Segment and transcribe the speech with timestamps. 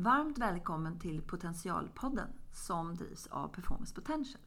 [0.00, 4.42] Varmt välkommen till Potentialpodden som drivs av Performance Potential.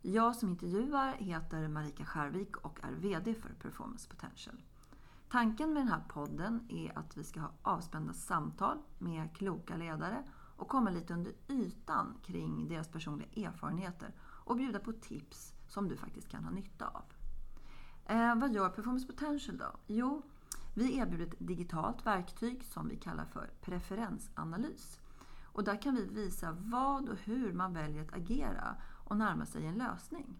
[0.00, 4.62] Jag som intervjuar heter Marika Skärvik och är VD för Performance Potential.
[5.28, 10.22] Tanken med den här podden är att vi ska ha avspända samtal med kloka ledare
[10.56, 15.96] och komma lite under ytan kring deras personliga erfarenheter och bjuda på tips som du
[15.96, 17.04] faktiskt kan ha nytta av.
[18.06, 19.78] Eh, vad gör Performance Potential då?
[19.86, 20.22] Jo,
[20.74, 25.00] vi erbjuder ett digitalt verktyg som vi kallar för preferensanalys.
[25.44, 29.66] Och där kan vi visa vad och hur man väljer att agera och närma sig
[29.66, 30.38] en lösning.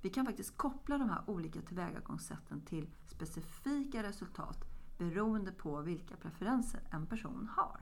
[0.00, 4.64] Vi kan faktiskt koppla de här olika tillvägagångssätten till specifika resultat
[4.98, 7.80] beroende på vilka preferenser en person har.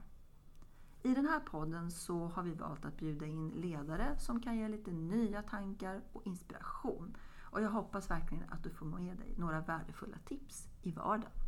[1.03, 4.69] I den här podden så har vi valt att bjuda in ledare som kan ge
[4.69, 7.17] lite nya tankar och inspiration.
[7.41, 11.42] Och jag hoppas verkligen att du får med dig några värdefulla tips i vardagen.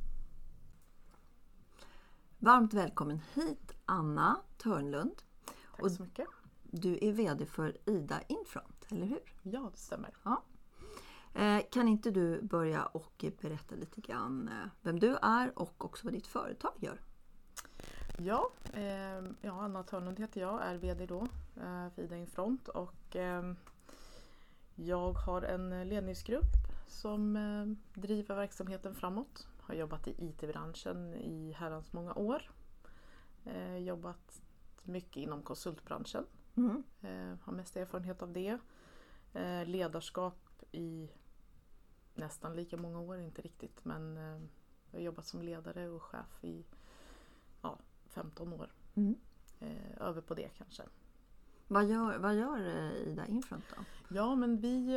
[2.39, 5.23] Varmt välkommen hit Anna Törnlund.
[5.77, 6.27] Tack så mycket.
[6.63, 9.35] Du är VD för Ida Infront, eller hur?
[9.43, 10.11] Ja, det stämmer.
[10.23, 10.43] Ja.
[11.35, 16.07] Eh, kan inte du börja och berätta lite grann eh, vem du är och också
[16.07, 17.01] vad ditt företag gör?
[18.19, 21.21] Ja, eh, ja Anna Törnlund heter jag, är VD då
[21.57, 23.53] eh, för Ida Infront och eh,
[24.75, 26.53] jag har en ledningsgrupp
[26.87, 29.47] som driver verksamheten framåt.
[29.67, 32.51] Har jobbat i IT-branschen i herrans många år.
[33.45, 34.43] Eh, jobbat
[34.83, 36.27] mycket inom konsultbranschen.
[36.57, 36.83] Mm.
[37.03, 38.59] Eh, har mest erfarenhet av det.
[39.33, 41.11] Eh, ledarskap i
[42.15, 44.41] nästan lika många år, inte riktigt men eh,
[44.91, 46.65] jag har jobbat som ledare och chef i
[47.63, 48.73] ja, 15 år.
[48.95, 49.15] Mm.
[49.61, 50.83] Eh, över på det kanske.
[51.69, 53.85] Vad gör, vad gör eh, Ida Infront då?
[54.17, 54.95] Ja, men vi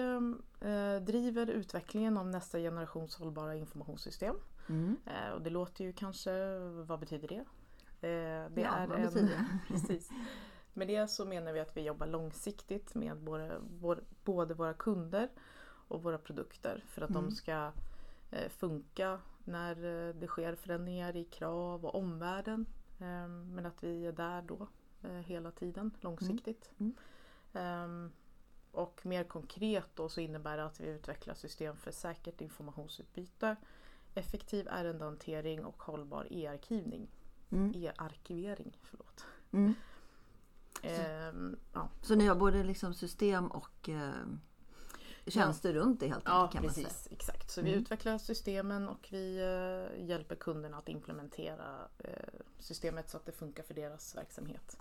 [0.59, 4.35] eh, driver utvecklingen av nästa generations hållbara informationssystem.
[4.69, 4.97] Mm.
[5.05, 7.45] Eh, och det låter ju kanske, vad betyder det?
[8.07, 9.59] Eh, det Ja, är vad en, betyder det?
[9.67, 10.09] precis.
[10.73, 13.61] Med det så menar vi att vi jobbar långsiktigt med både,
[14.23, 15.29] både våra kunder
[15.87, 17.23] och våra produkter för att Mm.
[17.23, 17.71] de ska
[18.31, 19.75] eh, funka när
[20.13, 22.65] det sker förändringar i krav och omvärlden.
[22.99, 24.67] Eh, men att vi är där då
[25.25, 26.71] hela tiden långsiktigt.
[26.79, 26.95] Mm.
[27.53, 28.11] Ehm,
[28.71, 33.55] och mer konkret då så innebär det att vi utvecklar system för säkert informationsutbyte,
[34.17, 37.07] effektiv ärendehantering och hållbar e-arkivning.
[37.49, 37.71] Mm.
[37.75, 39.25] E-arkivering, förlåt.
[39.51, 39.73] Mm.
[40.83, 44.11] Ehm, ja, Så ni har både liksom system och eh,
[45.27, 46.87] tjänster runt det helt ja enkelt säga?
[46.87, 47.07] precis.
[47.11, 47.51] Exakt.
[47.51, 47.81] Så vi Mm.
[47.81, 52.11] utvecklar systemen och vi eh, hjälper kunderna att implementera eh,
[52.59, 54.77] systemet så att det funkar för deras verksamhet.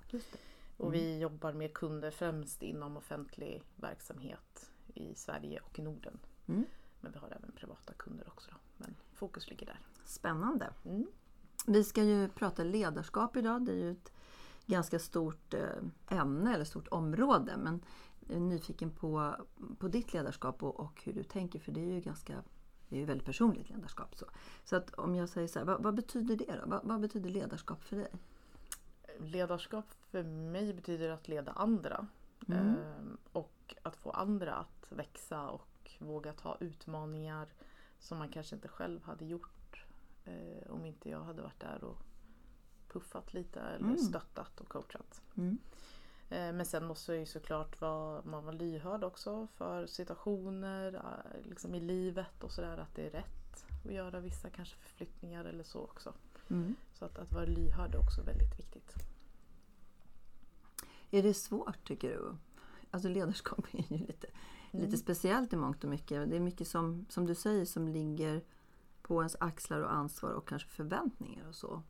[0.77, 0.93] Och Mm.
[1.01, 6.19] vi jobbar med kunder främst inom offentlig verksamhet i Sverige och i Norden.
[7.01, 8.51] Men vi har även privata kunder också.
[8.51, 8.57] Då.
[8.77, 9.81] Men fokus ligger där.
[10.05, 10.71] Spännande.
[10.85, 11.07] Mm.
[11.67, 13.65] Vi ska ju prata ledarskap idag.
[13.65, 14.13] Det är ju ett
[14.67, 17.57] ganska stort eh, ämne eller stort område.
[17.57, 17.85] Men
[18.21, 19.35] jag är nyfiken på,
[19.79, 21.59] på ditt ledarskap och, och hur du tänker.
[21.59, 22.43] För det är ju ganska
[22.89, 24.17] det är ju väldigt personligt ledarskap.
[24.17, 24.27] Så,
[24.65, 26.71] så att om jag säger så här, vad, vad betyder det då?
[26.71, 28.09] Vad, vad betyder ledarskap för dig?
[29.19, 32.07] Ledarskap för mig betyder att leda andra.
[32.49, 32.69] Mm.
[32.69, 35.69] Ehm, och att få andra att växa och
[35.99, 37.49] våga ta utmaningar
[37.99, 39.85] som man kanske inte själv hade gjort
[40.25, 41.99] eh, om inte jag hade varit där och
[42.89, 43.99] puffat lite eller Mm.
[43.99, 45.23] stöttat och coachat.
[45.37, 45.59] Mm.
[46.29, 51.75] Eh, Men sen måste ju såklart vara, man vara lyhörd också för situationer eh, liksom
[51.75, 55.81] i livet och sådär att det är rätt att göra vissa kanske förflyttningar eller så
[55.81, 56.15] också.
[56.51, 56.75] Mm.
[56.93, 58.95] Så att, att vara lyhörd är också väldigt viktigt.
[61.11, 62.37] Är det svårt tycker du?
[62.91, 64.27] Alltså ledarskap är ju lite,
[64.77, 64.85] Mm.
[64.85, 66.31] lite speciellt i mångt och mycket.
[66.31, 68.43] Det är mycket som, som du säger som ligger
[69.03, 71.83] på ens axlar och ansvar och kanske förväntningar och så.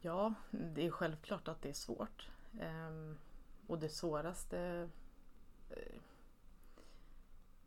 [0.00, 2.28] Ja, det är självklart att det är svårt.
[2.60, 3.18] Ehm,
[3.66, 4.88] och det svåraste
[5.70, 6.00] eh,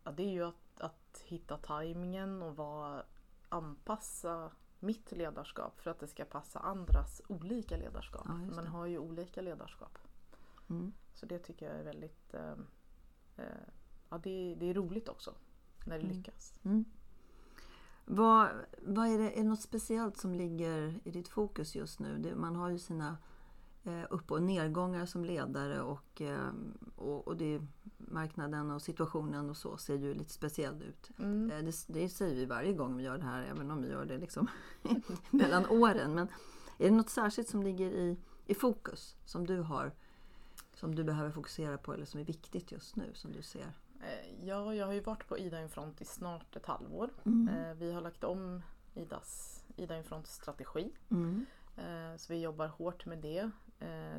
[0.03, 3.03] ja, det är ju att, att hitta tajmingen och vara,
[3.49, 8.25] anpassa mitt ledarskap för att det ska passa andras olika ledarskap.
[8.27, 9.97] Ja, Man har ju olika ledarskap.
[10.69, 10.93] Mm.
[11.13, 12.55] Så det tycker jag är väldigt eh,
[14.09, 15.33] ja, det, det är roligt också
[15.85, 16.17] när det Mm.
[16.17, 16.53] lyckas.
[16.63, 16.85] Mm.
[18.05, 18.49] Vad,
[18.81, 22.17] vad är, det, är det något speciellt som ligger i ditt fokus just nu?
[22.17, 23.17] Det, man har ju sina
[23.83, 26.49] eh, upp och nedgångar som ledare och, eh,
[26.95, 27.61] och, och det,
[27.97, 31.09] marknaden och situationen och så ser ju lite speciell ut.
[31.19, 31.51] Mm.
[31.51, 34.05] Eh, Det, det säger vi varje gång vi gör det här, även om vi gör
[34.05, 34.47] det liksom
[35.31, 36.13] mellan åren.
[36.15, 36.27] Men
[36.77, 39.91] är det något särskilt som ligger i, i fokus som du har,
[40.77, 43.71] som du behöver fokusera på eller som är viktigt just nu som du ser?
[44.01, 47.09] Eh, Ja, jag har ju varit på Ida Infront i snart ett halvår.
[47.25, 47.47] Mm.
[47.55, 48.61] Eh, Vi har lagt om
[48.93, 50.91] Idas, Ida Infronts strategi.
[51.11, 51.45] Mm.
[51.77, 53.51] Eh, så vi jobbar hårt med det.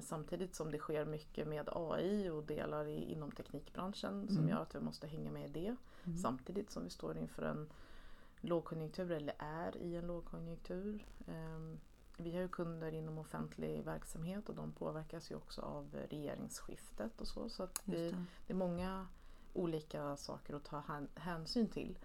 [0.01, 4.49] Samtidigt som det sker mycket med AI och delar inom teknikbranschen som Mm.
[4.49, 5.77] gör att vi måste hänga med i det.
[6.05, 6.19] Mm.
[6.19, 7.69] Samtidigt som vi står inför en
[8.41, 11.07] lågkonjunktur eller är i en lågkonjunktur.
[12.21, 17.29] Vi har ju kunder inom offentlig verksamhet och de påverkas ju också av regeringsskiftet och
[17.29, 17.49] så.
[17.49, 18.25] Så att vi, det.
[18.47, 19.07] det är många
[19.55, 21.99] olika saker att ta hän- hänsyn till.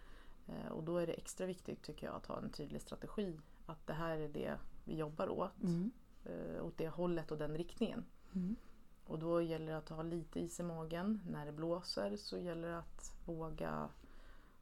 [0.48, 3.39] Eh, Och då är det extra viktigt tycker jag att ha en tydlig strategi.
[3.65, 5.63] Att det här är det vi jobbar åt.
[5.63, 5.92] Mm.
[6.25, 8.06] eh, Åt det hållet och den riktningen.
[8.36, 8.56] Mm.
[9.06, 11.21] Och då gäller det att ha lite is i magen.
[11.30, 13.89] När det blåser så gäller det att våga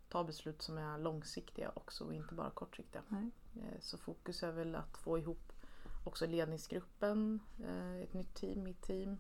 [0.09, 3.01] ta beslut som är långsiktiga också och inte bara kortsiktiga.
[3.07, 3.31] Nej.
[3.55, 5.51] Eh, Så fokus är väl att få ihop
[6.03, 9.17] också ledningsgruppen, eh, ett nytt team, mitt team.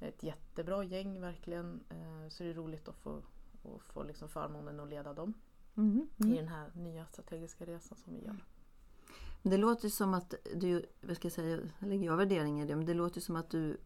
[0.00, 1.80] Ett jättebra gäng verkligen.
[1.90, 3.22] Eh, Så det är roligt att få,
[3.64, 5.34] att få liksom förmånen att leda dem
[5.76, 6.08] Mm.
[6.16, 6.36] i Mm.
[6.36, 8.44] den här nya strategiska resan som vi gör.
[9.42, 12.86] Det låter som att du, vad ska jag säga, lägger jag värdering i det, men
[12.86, 13.76] det låter som att du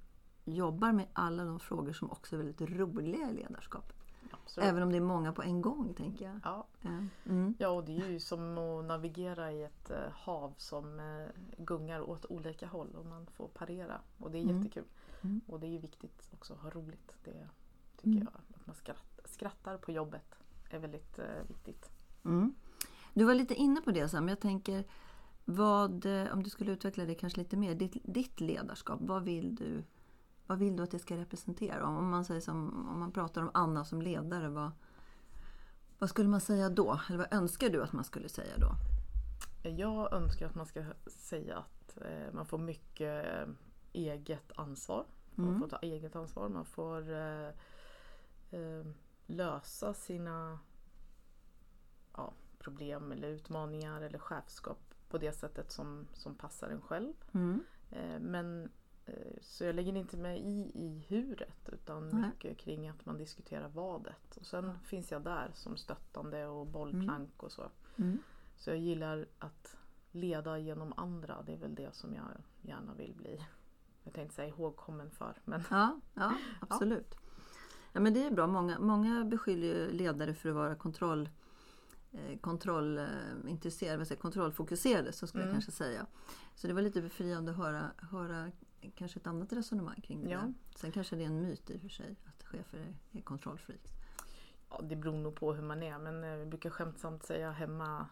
[0.45, 3.93] jobbar med alla de frågor som också är väldigt roliga i ledarskap.
[4.31, 4.69] Absolut.
[4.69, 6.41] Även om det är många på en gång, tänker jag.
[6.45, 6.91] Ja, Ja.
[7.27, 7.55] Mm.
[7.59, 11.27] Ja, och det är ju som att navigera i ett eh, hav som eh,
[11.65, 14.01] gungar åt olika håll och man får parera.
[14.19, 14.57] Och det är Mm.
[14.57, 14.85] jättekul.
[15.23, 15.41] Mm.
[15.47, 17.17] Och det är ju viktigt också att ha roligt.
[17.25, 17.49] Det
[17.97, 18.29] tycker Mm.
[18.33, 18.41] jag.
[18.61, 20.35] Att man skratt, skrattar på jobbet
[20.71, 21.91] är väldigt eh, viktigt.
[22.25, 22.55] Mm.
[23.15, 24.85] Du var lite inne på det, Sam, men jag tänker
[25.45, 29.55] vad, eh, om du skulle utveckla det kanske lite mer, ditt, ditt ledarskap, vad vill
[29.55, 29.85] du
[30.49, 31.87] vad vill du att det ska representera?
[31.87, 34.71] Om man, säger som, om man pratar om Anna som ledare, vad,
[35.99, 37.01] vad skulle man säga då?
[37.09, 38.71] Eller vad önskar du att man skulle säga då?
[39.69, 43.49] Jag önskar att man ska säga att eh, man får mycket eh,
[43.93, 45.07] eget ansvar.
[45.35, 45.61] Man Mm.
[45.61, 46.49] får ta eget ansvar.
[46.49, 47.13] Man får
[48.51, 48.87] eh,
[49.27, 50.59] lösa sina
[52.17, 57.13] ja, problem eller utmaningar eller chefskap på det sättet som, som passar en själv.
[57.33, 57.61] Mm.
[57.91, 58.71] Eh, men
[59.41, 62.31] så jag lägger inte mig i, i huret utan Nej.
[62.31, 64.37] mycket kring att man diskuterar vadet.
[64.37, 67.71] Och sen finns jag där som stöttande och bollplank och så.
[67.97, 68.19] Mm.
[68.57, 69.77] Så jag gillar att
[70.13, 71.43] leda genom andra.
[71.47, 72.25] Det är väl det som jag
[72.63, 73.45] gärna vill bli.
[74.05, 75.35] Jag tänkte säga ihågkommen för.
[75.45, 77.15] Men Ja, ja absolut.
[77.93, 78.47] Ja, men det är bra.
[78.47, 81.29] Många, många beskyller ledare för att vara kontroll,
[82.13, 85.55] eh, kontrollintresserade, jag, kontrollfokuserade, så skulle jag Mm.
[85.55, 86.07] kanske säga.
[86.55, 88.51] Så det var lite befriande att höra, höra
[88.95, 90.39] kanske ett annat resonemang kring det Ja.
[90.39, 90.55] där.
[90.77, 93.91] Sen kanske det är en myt i och för sig att chefer är, är kontrollfreaks.
[94.71, 95.99] ja, det beror nog på hur man är.
[95.99, 98.07] Men eh, vi brukar skämtsamt säga hemma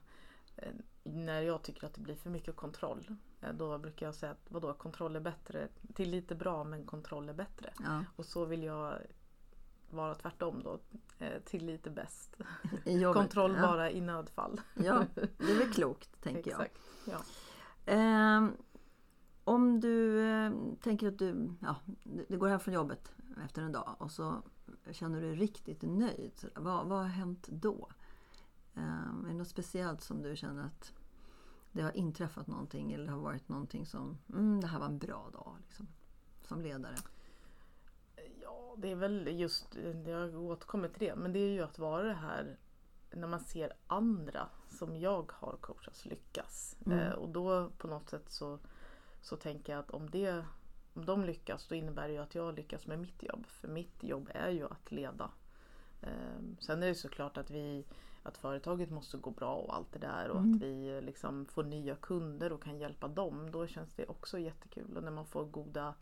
[0.57, 0.73] eh,
[1.03, 3.15] när jag tycker att det blir för mycket kontroll.
[3.41, 5.69] eh, Då brukar jag säga att vadå, kontroll är bättre.
[5.95, 7.73] Till lite bra men kontroll är bättre.
[7.85, 8.99] Ja, Och så vill jag
[9.91, 10.79] vara tvärtom då.
[11.19, 12.37] eh, Till lite bäst.
[13.15, 13.62] Kontroll ja.
[13.62, 14.61] bara i nödfall.
[14.75, 16.61] Ja, det är väl klokt, tänker jag.
[16.61, 16.81] Exakt.
[17.05, 17.19] Ja.
[17.93, 18.53] Ehm,
[19.47, 20.53] om du eh,
[20.83, 21.77] tänker att du, ja,
[22.29, 23.13] du går hem från jobbet
[23.45, 24.43] efter en dag och så
[24.91, 26.51] känner du dig riktigt nöjd.
[26.55, 27.89] Vad, vad har hänt då?
[28.75, 30.93] Ehm, är det något speciellt som du känner att
[31.73, 35.31] det har inträffat någonting eller har varit någonting som, mm, det här var en bra
[35.33, 35.87] dag liksom,
[36.43, 36.97] som ledare?
[38.43, 39.77] Ja, det är väl just,
[40.07, 42.59] jag återkommer till det, men det är ju att vara det här
[43.11, 46.76] när man ser andra som jag har coachats lyckas.
[46.87, 46.99] Mm.
[46.99, 48.59] Eh, och då på något sätt så,
[49.26, 50.45] så tänker jag att om, det,
[50.95, 53.47] om de lyckas då innebär det ju att jag lyckas med mitt jobb.
[53.47, 55.30] För mitt jobb är ju att leda.
[56.02, 57.85] Eh, sen är det såklart att vi
[58.23, 60.54] att företaget måste gå bra och allt det där och Mm.
[60.54, 63.50] att vi liksom får nya kunder och kan hjälpa dem.
[63.50, 64.97] Då känns det också jättekul.
[64.97, 65.95] Och när man får goda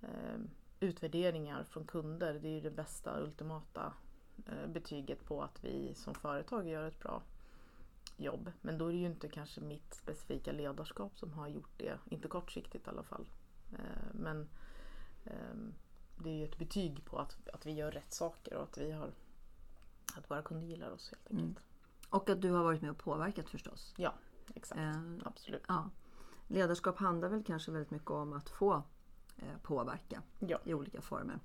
[0.00, 0.40] eh,
[0.80, 2.38] utvärderingar från kunder.
[2.42, 3.92] Det är ju det bästa ultimata
[4.46, 7.22] eh, betyget på att vi som företag gör ett bra
[8.16, 8.52] jobb.
[8.60, 11.98] Men då är det ju inte kanske mitt specifika ledarskap som har gjort det.
[12.10, 13.26] Inte kortsiktigt i alla fall.
[13.72, 14.48] Eh, men
[15.24, 15.74] ehm,
[16.18, 18.90] det är ju ett betyg på att, att vi gör rätt saker och att vi
[18.92, 19.12] har
[20.16, 21.58] att våra kunder gillar oss helt enkelt.
[21.58, 21.62] Mm.
[22.10, 23.94] Och att du har varit med och påverkat förstås.
[23.96, 24.14] Ja,
[24.54, 24.80] exakt.
[24.80, 25.62] Eh, Absolut.
[25.68, 25.90] ja.
[26.48, 28.82] Ledarskap handlar väl kanske väldigt mycket om att få
[29.36, 31.38] eh, påverka Ja, i olika former.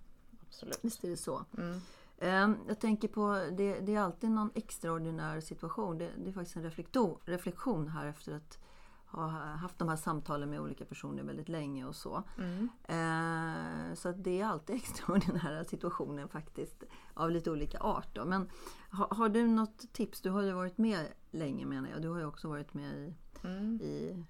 [0.47, 0.79] absolut.
[0.81, 1.45] Visst är det så?
[1.57, 1.79] Mm.
[2.17, 5.97] Eh, Jag tänker på, det, det är alltid någon extraordinär situation.
[5.97, 8.59] Det, det är faktiskt en reflektion, reflektion här efter att
[9.07, 12.23] ha haft de här samtalen med olika personer väldigt länge och så.
[12.37, 12.69] Mm.
[12.83, 16.83] Eh, Så det är alltid extraordinära situationer faktiskt
[17.13, 18.15] av lite olika art.
[18.15, 18.25] Då.
[18.25, 18.49] Men
[18.89, 20.21] har, har du något tips?
[20.21, 22.01] Du har ju varit med länge menar jag.
[22.01, 23.81] Du har ju också varit med i, Mm.
[23.81, 24.23] i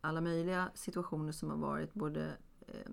[0.00, 2.36] alla möjliga situationer som har varit både
[2.66, 2.90] eh,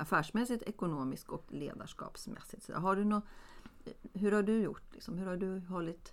[0.00, 2.62] affärsmässigt, ekonomiskt och ledarskapsmässigt.
[2.62, 3.20] Så har du nå,
[4.12, 4.92] hur har du gjort?
[4.92, 5.18] Liksom?
[5.18, 6.12] Hur har du hållit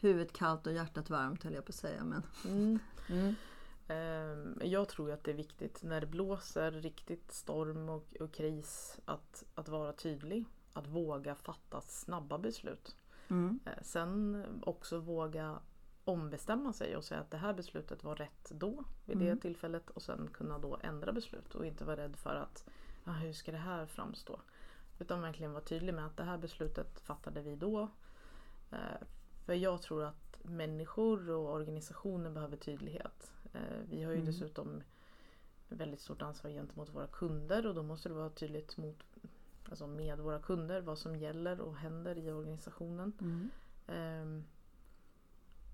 [0.00, 2.04] huvudet kallt och hjärtat varmt höll jag på att säga.
[2.04, 2.78] Men, Mm.
[3.08, 3.34] mm.
[3.88, 9.00] Ehm, Jag tror att det är viktigt när det blåser riktigt storm och, och kris
[9.04, 10.44] att, att vara tydlig.
[10.72, 12.96] Att våga fatta snabba beslut.
[13.28, 13.60] Mm.
[13.66, 15.58] Eh, Sen också våga
[16.04, 19.38] ombestämma sig och säga att det här beslutet var rätt då vid det Mm.
[19.38, 22.64] tillfället och sen kunna då ändra beslut och inte vara rädd för att
[23.04, 24.40] ah, hur ska det här framstå?
[24.98, 27.88] Utan verkligen vara tydlig med att det här beslutet fattade vi då.
[28.70, 28.78] Eh,
[29.44, 33.32] För jag tror att människor och organisationer behöver tydlighet.
[33.52, 34.26] Eh, Vi har ju Mm.
[34.26, 34.82] dessutom
[35.68, 38.96] väldigt stort ansvar gentemot våra kunder och då måste det vara tydligt mot,
[39.70, 43.12] alltså med våra kunder vad som gäller och händer i organisationen.
[43.20, 43.50] Mm.
[43.86, 44.44] Ehm,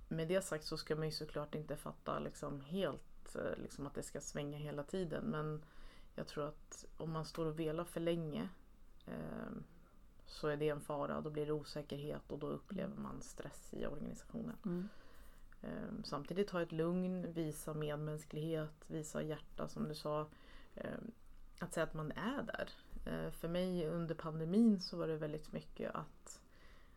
[0.08, 3.94] med det sagt så ska man ju såklart inte fatta liksom helt eh, liksom att
[3.94, 5.25] det ska svänga hela tiden.
[5.25, 5.62] Men
[6.18, 8.48] jag tror att om man står och velar för länge
[9.06, 9.64] ehm,
[10.26, 11.20] så är det en fara.
[11.20, 14.56] Då blir det osäkerhet och då upplever man stress i organisationen.
[14.64, 14.88] Mm.
[15.62, 20.26] Ehm, samtidigt ha ett lugn, visa medmänsklighet, visa hjärta som du sa.
[20.75, 21.10] Ehm,
[21.58, 22.70] att säga att man är där.
[23.06, 26.40] Ehm, för mig under pandemin så var det väldigt mycket att,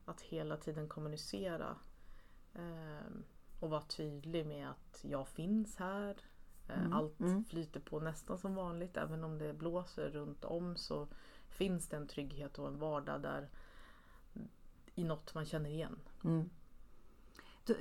[0.06, 1.76] att hela tiden kommunicera
[2.54, 3.24] ehm,
[3.60, 6.16] och vara tydlig med att jag finns här.
[6.76, 7.46] Ehm, Mm, Allt mm.
[7.46, 8.98] flyter på nästan som vanligt.
[8.98, 11.08] Även om det blåser runt om så
[11.48, 13.50] finns det en trygghet och en vardag där
[14.96, 16.00] i något man känner igen.
[16.24, 16.50] Mm.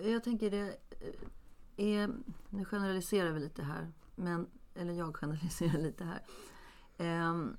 [0.02, 1.14] Jag tänker det eh,
[1.76, 2.11] är,
[2.50, 6.23] nu generaliserar vi lite här, men, eller jag generaliserar lite här.
[6.99, 7.56] Ehm,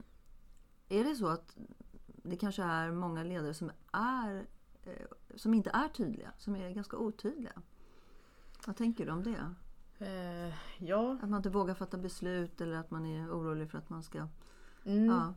[0.90, 1.58] är det så att
[2.06, 4.46] det kanske är många ledare som, är,
[4.84, 7.62] eh, som inte är tydliga, som är ganska otydliga?
[8.66, 9.54] Vad tänker du om det?
[10.02, 13.90] Eh, ja, Att man inte vågar fatta beslut eller att man är orolig för att
[13.90, 14.28] man ska...
[14.86, 15.06] mm.
[15.06, 15.34] Ja.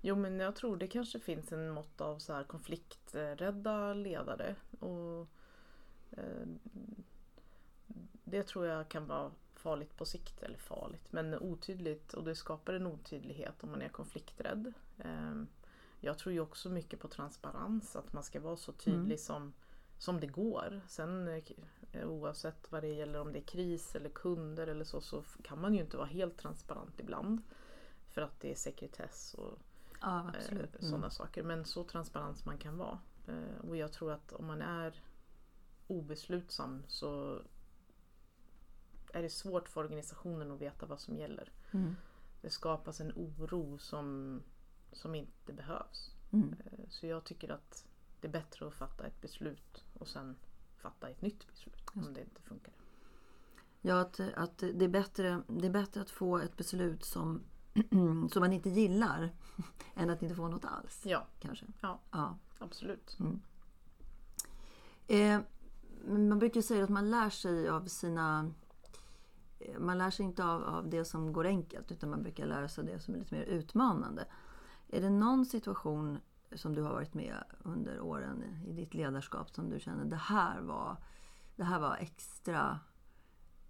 [0.00, 4.56] Jo men jag tror det kanske finns en mått av så här konflikträdda ledare.
[4.80, 5.28] Och,
[6.10, 6.46] eh,
[8.24, 12.74] det tror jag kan vara farligt på sikt, eller farligt, men otydligt och det skapar
[12.74, 14.72] en otydlighet om man är konflikträdd.
[14.98, 15.42] Eh,
[16.00, 19.18] jag tror ju också mycket på transparens, att man ska vara så tydlig Mm.
[19.18, 19.52] som,
[20.02, 20.80] som det går.
[20.88, 21.28] Sen
[21.92, 25.60] eh, oavsett vad det gäller om det är kris eller kunder eller så, så kan
[25.60, 27.42] man ju inte vara helt transparent ibland.
[28.08, 29.58] För att det är sekretess och
[30.00, 30.66] ja, eh, Mm.
[30.80, 31.42] sådana saker.
[31.42, 32.98] Men så transparent man kan vara.
[33.26, 35.02] Eh, och jag tror att om man är
[35.86, 37.42] obeslutsam så
[39.12, 41.52] är det svårt för organisationen att veta vad som gäller.
[41.70, 41.96] Mm.
[42.40, 44.42] Det skapas en oro som,
[44.92, 46.10] som inte behövs.
[46.32, 46.54] Mm.
[46.88, 47.84] Så jag tycker att
[48.22, 50.36] det är bättre att fatta ett beslut och sen
[50.76, 52.74] fatta ett nytt beslut om det inte funkar.
[53.80, 57.42] Ja, att, att det, är bättre, det är bättre att få ett beslut som,
[58.32, 59.30] som man inte gillar
[59.94, 61.02] än att inte få något alls.
[61.06, 61.66] Ja, Kanske.
[61.80, 62.00] Ja.
[62.10, 62.38] ja.
[62.58, 63.16] absolut.
[65.06, 65.40] Eh,
[66.04, 68.50] men man brukar säga att man lär sig av sina...
[69.58, 72.68] eh, Man lär sig inte av, av det som går enkelt utan man brukar lära
[72.68, 74.26] sig av det som är lite mer utmanande.
[74.88, 76.18] Är det någon situation
[76.56, 80.60] som du har varit med under åren i- ditt ledarskap som du känner det här
[80.60, 80.96] var,
[81.56, 82.80] det här var extra,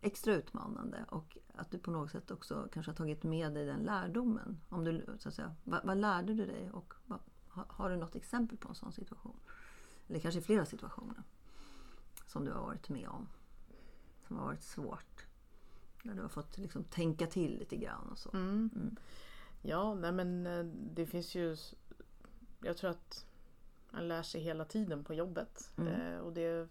[0.00, 3.80] extra utmanande och att du på något sätt också kanske har tagit med dig den
[3.80, 4.60] lärdomen?
[4.68, 8.16] Om du, så att säga, vad, vad lärde du dig och vad, har, du något
[8.16, 9.40] exempel på en sån situation?
[10.08, 11.22] Eller kanske flera situationer
[12.26, 13.28] som du har varit med om.
[14.26, 15.26] Som har varit svårt.
[16.02, 18.30] Där du har fått liksom tänka till lite grann och så.
[18.30, 18.70] Mm.
[18.74, 18.96] Mm.
[19.62, 21.56] Ja, nej men eh, det finns ju...
[22.62, 23.26] Jag tror att
[23.90, 25.72] man lär sig hela tiden på jobbet.
[25.76, 25.92] Mm.
[25.92, 26.68] Eh, och det,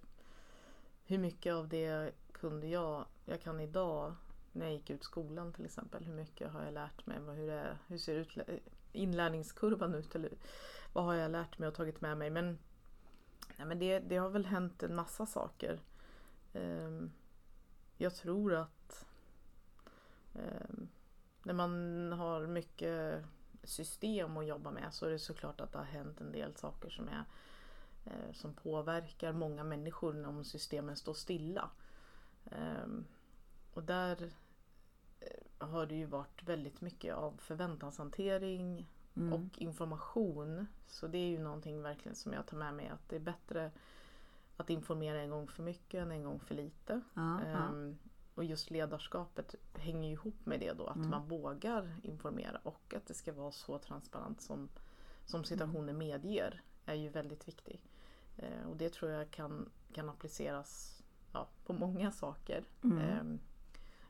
[1.03, 3.05] hur mycket av det kunde jag...
[3.25, 4.15] Jag kan idag,
[4.51, 7.17] när jag gick ut skolan till exempel, hur mycket har jag lärt mig?
[7.19, 8.38] Hur, är, hur ser ut,
[8.91, 10.15] inlärningskurvan ut?
[10.15, 10.31] Eller
[10.93, 12.29] vad har jag lärt mig och tagit med mig?
[12.29, 12.57] Men,
[13.57, 15.79] nej, men det, det har väl hänt en massa saker.
[16.53, 17.12] Ehm,
[17.98, 19.05] jag tror att
[20.33, 20.88] ehm,
[21.43, 23.24] när man har mycket
[23.63, 26.89] system att jobba med så är det såklart att det har hänt en del saker
[26.89, 27.24] som, är,
[28.06, 31.70] eh, som påverkar många människor om systemen står stilla.
[32.51, 33.06] Ehm,
[33.74, 34.32] och där
[35.20, 39.34] eh, har det ju varit väldigt mycket av förväntanshantering Mm.
[39.34, 40.68] och information.
[40.88, 43.72] Så det är ju någonting verkligen som jag tar med mig att det är bättre
[44.58, 47.01] att informera en gång för mycket än en gång för lite.
[47.13, 47.58] ja, ja.
[48.32, 51.10] Ehm, och just ledarskapet hänger ihop med det då, att Mm.
[51.10, 54.70] man vågar informera och att det ska vara så transparent som,
[55.26, 57.84] som situationen medger är ju väldigt viktigt.
[58.38, 61.02] Eh, och det tror jag kan, kan appliceras
[61.34, 62.64] ja, på många saker.
[62.84, 62.98] Mm.
[63.00, 63.40] Ehm,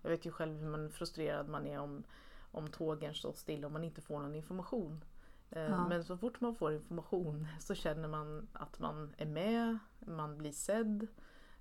[0.02, 2.04] jag vet ju själv hur man frustrerad man är om,
[2.52, 5.04] om tågen står still och man inte får någon information.
[5.50, 5.88] Eh, Ja.
[5.88, 10.52] Men så fort man får information så känner man att man är med, man blir
[10.52, 11.08] sedd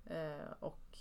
[0.04, 0.98] eh, och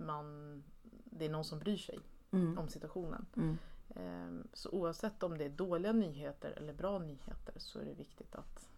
[0.00, 0.62] man,
[1.04, 1.98] det är någon som bryr sig.
[2.32, 2.58] Mm.
[2.58, 3.26] om situationen.
[3.36, 3.58] Mm.
[3.88, 8.34] Ehm, Så oavsett om det är dåliga nyheter eller bra nyheter så är det viktigt
[8.34, 8.68] att,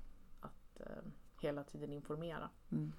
[0.40, 1.02] att eh,
[1.40, 2.48] hela tiden informera.
[2.70, 2.92] Mm.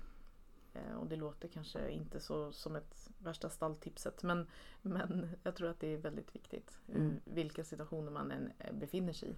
[0.73, 4.47] Eh, Och det låter kanske inte så som ett värsta stalltipset men,
[4.81, 6.79] men jag tror att det är väldigt viktigt.
[6.87, 7.19] Mm.
[7.25, 9.35] Vilka situationer man än eh, befinner sig i.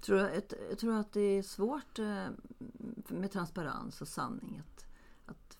[0.00, 2.26] Tror jag, jag, tror att det är svårt eh,
[3.08, 4.58] med transparens och sanning.
[4.66, 4.83] Att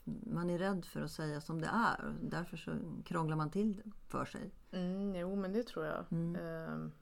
[0.05, 2.15] man är rädd för att säga som det är.
[2.23, 4.51] Därför så krånglar man till det för sig.
[4.73, 6.05] Mm, jo men det tror jag.
[6.11, 6.37] Mm.
[6.37, 6.93] Ehm,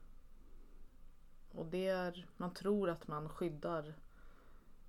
[1.51, 3.87] och det är, man tror att man skyddar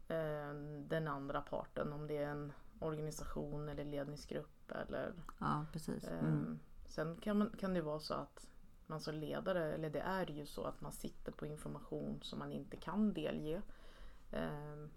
[0.09, 0.55] eh,
[0.89, 6.05] den andra parten om det är en organisation eller ledningsgrupp eller Ja, precis.
[6.05, 6.59] Ehm, Mm.
[6.87, 8.49] Sen kan, man, kan det vara så att
[8.87, 12.53] man som ledare, eller det är ju så att man sitter på information som man
[12.53, 13.63] inte kan delge.
[14.31, 14.91] Ehm,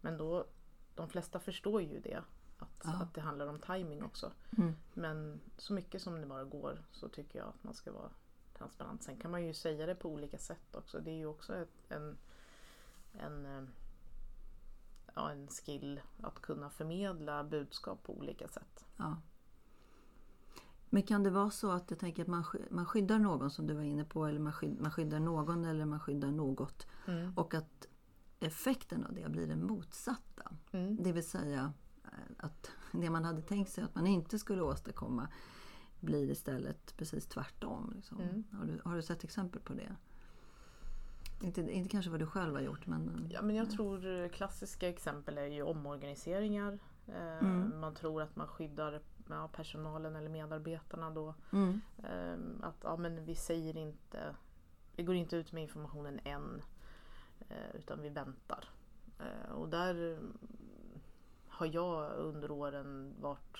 [0.00, 0.46] men då,
[0.94, 2.22] de flesta förstår ju det.
[2.58, 2.90] Att, Ja.
[2.92, 4.32] att det handlar om timing också.
[4.58, 4.74] Mm.
[4.94, 8.10] Men så mycket som det bara går så tycker jag att man ska vara
[8.58, 9.02] transparent.
[9.02, 11.00] Sen kan man ju säga det på olika sätt också.
[11.00, 12.16] Det är ju också ett, en,
[13.12, 13.64] en, eh,
[15.14, 18.84] ja, en skill att kunna förmedla budskap på olika sätt.
[18.96, 19.16] Ja.
[20.90, 23.66] Men kan det vara så att jag tänker att man, sky- man skyddar någon som
[23.66, 27.32] du var inne på eller man skyddar, man skyddar någon eller man skyddar något Mm.
[27.38, 27.86] och att
[28.40, 30.52] effekten av det blir den motsatta.
[30.72, 31.02] Mm.
[31.02, 31.72] Det vill säga
[32.44, 35.28] att det man hade tänkt sig att man inte skulle åstadkomma
[36.00, 37.92] blir istället precis tvärtom.
[37.96, 38.20] Liksom.
[38.20, 38.44] Mm.
[38.52, 39.96] Har, du, har du sett exempel på det?
[41.42, 43.28] Inte, inte kanske vad du själv har gjort men...
[43.32, 46.78] Ja, men jag tror klassiska exempel är ju omorganiseringar.
[47.06, 47.80] Eh, Mm.
[47.80, 51.34] Man tror att man skyddar ja, personalen eller medarbetarna då.
[51.52, 54.34] Mm, Eh, Att ja, men vi säger inte,
[54.96, 56.62] vi går inte ut med informationen än.
[57.48, 58.68] eh, Utan vi väntar.
[59.54, 60.18] Och där
[61.54, 63.56] har jag under åren varit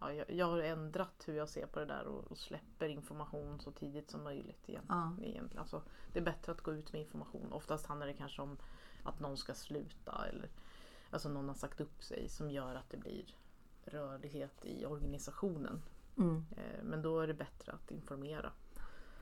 [0.00, 3.60] Ja, jag, jag har ändrat hur jag ser på det där och, och släpper information
[3.60, 4.68] så tidigt som möjligt.
[4.68, 5.12] Igen, Ja.
[5.22, 5.58] egentligen.
[5.58, 5.82] Alltså,
[6.12, 7.52] det är bättre att gå ut med information.
[7.52, 8.56] Oftast handlar det kanske om
[9.02, 10.50] att någon ska sluta eller
[11.10, 13.24] alltså någon har sagt upp sig som gör att det blir
[13.84, 15.82] rörlighet i organisationen.
[16.18, 16.44] mm.
[16.56, 18.52] Eh, Men då är det bättre att informera.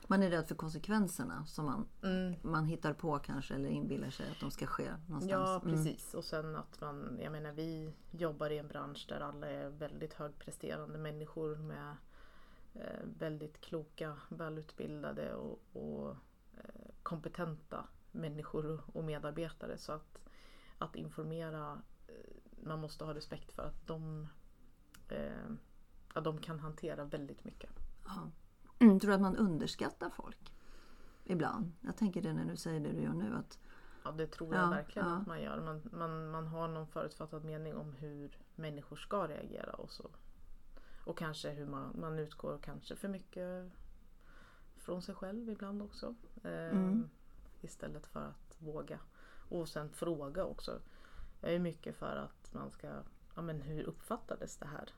[0.07, 2.35] Man är rädd för konsekvenserna som man, Mm.
[2.41, 5.31] man hittar på kanske eller inbillar sig att de ska ske någonstans.
[5.31, 5.73] Ja Mm.
[5.75, 9.69] precis och sen att man, jag menar vi jobbar i en bransch där alla är
[9.69, 11.95] väldigt högpresterande människor med
[12.73, 16.09] eh, väldigt kloka, välutbildade och, och
[16.57, 20.19] eh, kompetenta människor och medarbetare så att,
[20.77, 22.13] att informera, eh,
[22.63, 24.27] man måste ha respekt för att de,
[25.09, 25.49] eh,
[26.15, 27.69] ja, de kan hantera väldigt mycket.
[28.05, 28.31] Ja.
[28.81, 30.53] Mm, tror du att man underskattar folk?
[31.23, 31.71] Ibland.
[31.81, 33.35] Jag tänker det när du säger det du gör nu.
[33.35, 33.59] Att,
[34.03, 35.15] Ja det tror Ja, jag verkligen ja.
[35.17, 35.61] att man gör.
[35.61, 40.09] Man, man, man har någon förutfattad mening om hur människor ska reagera och så.
[41.05, 43.71] Och kanske hur man, man utgår kanske för mycket
[44.77, 46.15] från sig själv ibland också.
[46.43, 47.09] Eh, Mm.
[47.61, 48.99] Istället för att våga.
[49.49, 50.79] Och sen fråga också.
[51.41, 52.87] Jag är mycket för att man ska,
[53.35, 54.89] ja men hur uppfattades det här?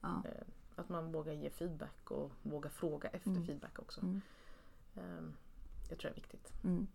[0.00, 0.22] ja.
[0.24, 3.44] Eh, Att man vågar ge feedback och vågar fråga efter Mm.
[3.46, 4.00] feedback också.
[4.00, 4.20] Mm.
[4.94, 5.22] Eh,
[5.88, 6.52] Det tror jag är viktigt.
[6.64, 6.86] Mm.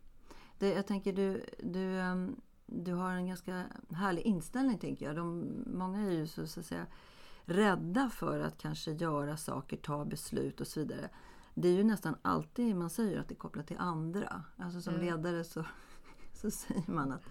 [0.59, 5.15] Det, jag tänker du, du, ehm, du har en ganska härlig inställning tänker jag.
[5.15, 6.85] De, många är ju så, så att säga
[7.45, 11.09] rädda för att kanske göra saker, ta beslut och så vidare.
[11.53, 14.43] Det är ju nästan alltid man säger att det är kopplat till andra.
[14.57, 15.05] Alltså som Mm.
[15.05, 15.65] ledare så,
[16.33, 17.23] så säger man att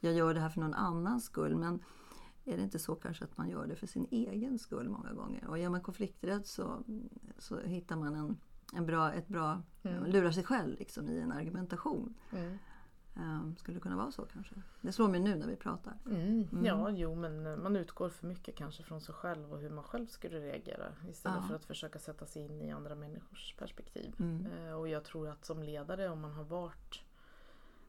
[0.00, 1.56] jag gör det här för någon annans skull.
[1.56, 1.80] Men
[2.44, 5.46] är det inte så kanske att man gör det för sin egen skull många gånger?
[5.48, 6.82] Och är man konflikträdd så,
[7.38, 8.36] så hittar man en,
[8.74, 10.04] en bra, ett bra, Mm.
[10.04, 12.14] lurar sig själv liksom i en argumentation.
[12.32, 12.58] Mm.
[13.16, 14.54] Um, skulle det kunna vara så kanske?
[14.80, 15.98] Det slår mig nu när vi pratar.
[16.06, 16.48] Mm.
[16.52, 16.64] Mm.
[16.64, 19.84] Ja, jo men eh, man utgår för mycket kanske från sig själv och hur man
[19.84, 21.48] själv skulle reagera istället Ja.
[21.48, 24.14] för att försöka sätta sig in i andra människors perspektiv.
[24.68, 27.02] Eh, Och jag tror att som ledare om man har varit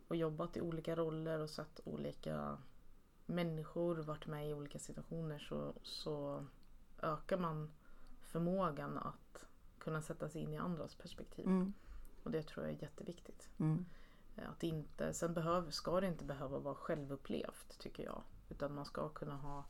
[0.08, 2.58] och jobbat i olika roller och sett olika
[3.26, 6.46] människor, varit med i olika situationer så, så
[7.02, 7.72] ökar man
[8.22, 9.46] förmågan att
[9.78, 11.46] kunna sätta sig in i andras perspektiv.
[11.46, 11.74] Mm.
[12.24, 13.50] Och det tror jag är jätteviktigt.
[13.58, 13.86] Mm.
[14.36, 18.22] Att inte, sen behöver, ska det inte behöva vara självupplevt tycker jag.
[18.50, 19.64] Utan man ska kunna ha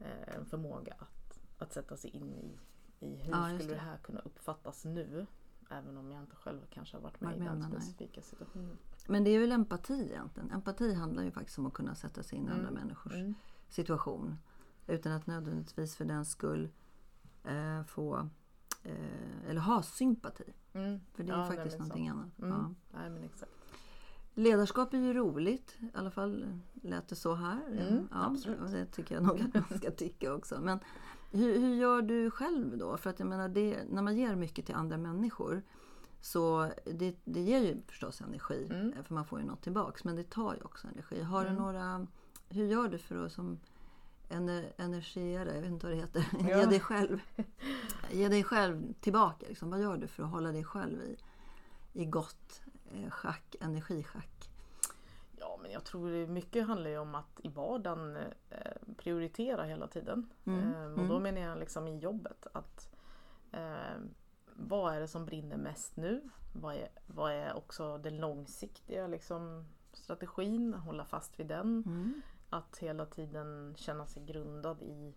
[0.00, 2.58] eh, en förmåga att, att sätta sig in i,
[3.00, 3.80] i hur Ja, skulle det det.
[3.80, 5.26] här kunna uppfattas nu.
[5.70, 8.78] Även om jag inte själv kanske har varit med Varit i den specifika situationen.
[9.08, 10.50] Men det är väl empati egentligen.
[10.50, 12.74] Empati handlar ju faktiskt om att kunna sätta sig in i andra Mm.
[12.74, 13.34] människors Mm.
[13.68, 14.36] situation.
[14.86, 16.68] Utan att nödvändigtvis för den skull
[17.44, 18.28] eh, få
[18.82, 20.52] eh, eller ha sympati.
[20.72, 21.00] Mm.
[21.14, 22.38] För det är Ja, faktiskt någonting annat.
[22.38, 22.50] Mm.
[22.50, 22.74] Ja.
[22.98, 23.52] Nej men exakt.
[24.34, 25.76] Ledarskap är ju roligt.
[25.80, 27.66] I alla fall lät det så här.
[27.68, 28.70] Mm, ja, absolut.
[28.70, 30.60] det tycker jag nog att man ska tycka också.
[30.60, 30.78] Men,
[31.30, 32.96] Hur, hur gör du själv då?
[32.96, 35.62] För att jag menar, det, när man ger mycket till andra människor
[36.20, 39.04] så det, det ger ju förstås energi, Mm.
[39.04, 40.04] för man får ju något tillbaks.
[40.04, 41.22] Men det tar ju också energi.
[41.22, 41.54] Har Mm.
[41.54, 42.06] du några...
[42.48, 43.60] Hur gör du för att som
[44.28, 46.58] ener, energiera, jag vet inte vad det heter, Ja.
[46.60, 47.20] ge dig själv
[48.10, 49.46] ge dig själv tillbaka?
[49.48, 49.70] Liksom.
[49.70, 51.16] Vad gör du för att hålla dig själv i,
[51.92, 54.50] i gott eh, schack, energischack?
[55.38, 58.16] Ja, men jag tror mycket handlar ju om att i vardagen
[58.50, 60.30] eh, prioritera hela tiden.
[60.44, 62.88] Mm, Eh, och då menar jag liksom i jobbet att
[63.52, 63.96] eh,
[64.58, 66.30] vad är det som brinner mest nu?
[66.52, 70.74] Vad är, vad är också den långsiktiga liksom, strategin?
[70.74, 71.82] Hålla fast vid den.
[71.86, 72.20] Mm.
[72.50, 75.14] Att hela tiden känna sig grundad i,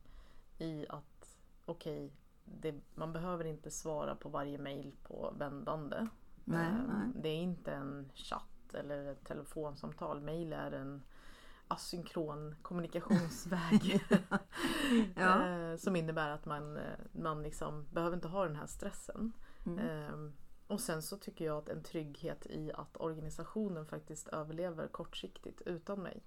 [0.58, 2.12] i att okej,
[2.46, 6.08] det- man behöver inte svara på varje mail på vändande.
[6.46, 7.12] Nej, Eh, nej.
[7.16, 10.22] Det är inte en chatt eller ett telefonsamtal.
[10.22, 11.04] Mail är en
[11.70, 14.06] asynkron kommunikationsväg.
[15.16, 15.46] Ja.
[15.48, 19.32] Eh, Som innebär att man, eh, man liksom behöver inte ha den här stressen.
[19.66, 19.80] Mm.
[19.80, 20.32] Eh,
[20.68, 26.00] Och sen så tycker jag att en trygghet i att organisationen faktiskt överlever kortsiktigt utan
[26.00, 26.24] mig.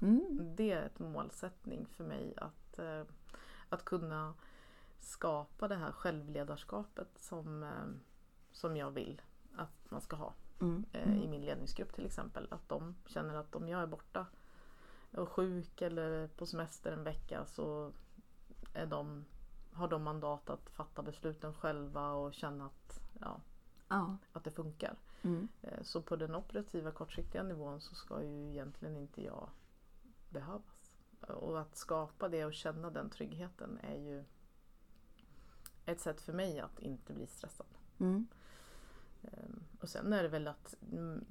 [0.00, 0.52] Mm.
[0.56, 3.02] Det är ett målsättning för mig att, eh,
[3.68, 4.34] att kunna
[4.98, 7.70] skapa det här självledarskapet som,
[8.52, 9.22] som jag vill
[9.56, 10.84] att man ska ha Mm.
[10.92, 12.46] eh, i min ledningsgrupp till exempel.
[12.50, 14.26] Att de känner att om jag är borta
[15.16, 17.92] och sjuk eller på semester en vecka så
[18.72, 19.24] är de,
[19.72, 23.40] har de mandat att fatta besluten själva och känna att, ja,
[23.88, 24.16] Ja.
[24.32, 24.96] att det funkar.
[25.22, 25.48] Mm.
[25.62, 29.48] Eh, Så på den operativa kortsiktiga nivån så ska ju egentligen inte jag
[30.30, 30.92] behövas.
[31.20, 34.24] Och att skapa det och känna den tryggheten är ju
[35.84, 37.66] ett sätt för mig att inte bli stressad.
[37.98, 38.26] Mm.
[39.22, 41.24] Ehm, Och sen är det väl att mm,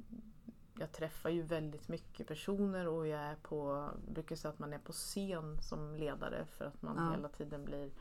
[0.80, 4.80] jag träffar ju väldigt mycket personer och jag är på, brukar säga att man är
[4.80, 7.12] på scen som ledare för att man Ja.
[7.12, 7.92] hela tiden blir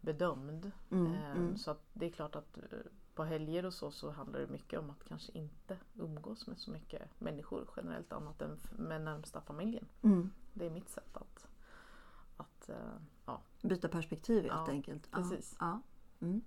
[0.00, 0.70] bedömd.
[0.90, 1.06] Mm.
[1.14, 1.56] Ehm, Mm.
[1.56, 2.62] Så det är klart att eh,
[3.14, 6.70] på helger och så, så handlar det mycket om att kanske inte umgås med så
[6.70, 9.86] mycket människor generellt annat än med närmsta familjen.
[10.02, 10.30] Mm.
[10.52, 11.46] Det är mitt sätt att,
[12.36, 12.76] att eh,
[13.26, 15.10] ja, Byta perspektiv helt Ja, enkelt.
[15.10, 15.56] precis.
[15.60, 15.80] Ja.
[16.18, 16.26] Ja.
[16.26, 16.40] Mm.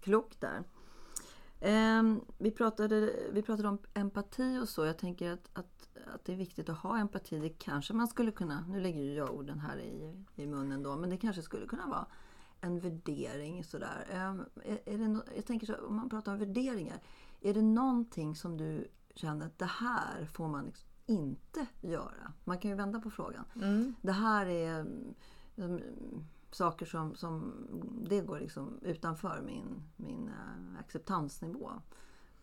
[0.00, 0.64] Klokt där.
[1.60, 4.84] Ehm, vi, pratade, vi pratade om empati och så.
[4.84, 7.38] Jag tänker att, att, att det är viktigt att ha empati.
[7.38, 10.96] Det kanske man skulle kunna, nu lägger ju jag orden här i, i munnen då,
[10.96, 12.06] men det kanske skulle kunna vara
[12.60, 14.06] en värdering sådär.
[14.10, 17.00] Ehm, är, är det no, jag tänker så, om man pratar om värderingar.
[17.40, 22.32] Är det någonting som du känner att det här får man liksom inte göra?
[22.44, 23.44] Man kan ju vända på frågan.
[24.02, 25.14] Det här är mm,
[25.56, 25.82] mm,
[26.50, 27.52] saker som, som
[28.08, 31.70] det går liksom utanför min, min eh, acceptansnivå.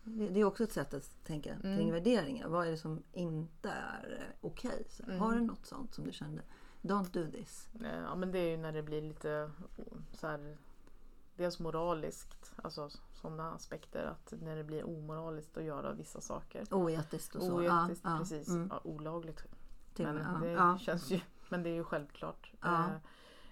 [0.03, 1.91] Det, det är också ett sätt att tänka kring Mm.
[1.91, 2.47] värderingar.
[2.47, 4.85] Vad är det som inte är eh, okej?
[4.89, 5.19] Så Mm.
[5.19, 6.41] Har du något sånt som du kände?
[6.81, 7.69] Don't do this.
[7.83, 9.51] Eh, Ja men det är ju när det blir lite
[10.13, 10.57] så här,
[11.35, 16.73] Dels moraliskt, alltså sådana aspekter att när det blir omoraliskt att göra vissa saker.
[16.73, 17.53] Oetiskt och så.
[17.53, 18.47] Oetiskt, ja, ja, precis.
[18.49, 18.67] mm.
[18.71, 19.43] Ja, olagligt.
[19.97, 20.77] Men med, det ja, ja.
[20.77, 22.51] känns ju, men det är ju självklart.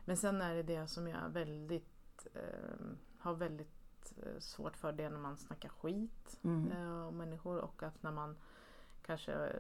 [0.05, 2.79] Men sen är det det som jag väldigt, eh,
[3.19, 6.71] har väldigt eh, svårt för det är när man snackar skit Mm.
[6.71, 8.37] eh, om människor och att när man
[9.01, 9.59] kanske